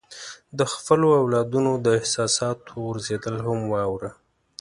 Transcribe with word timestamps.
د 0.57 0.59
خپلو 0.73 1.07
اولادونو 1.21 1.71
د 1.85 1.87
احساساتو 1.99 2.71
غورځېدل 2.83 3.35
هم 3.47 3.59
واوره. 3.73 4.11